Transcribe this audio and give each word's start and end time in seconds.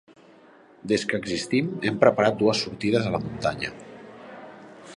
Des 0.91 1.03
que 1.11 1.19
existim, 1.23 1.67
hem 1.89 1.99
preparat 2.05 2.39
dues 2.39 2.63
sortides 2.65 3.09
a 3.11 3.15
la 3.17 3.21
muntanya. 3.27 3.71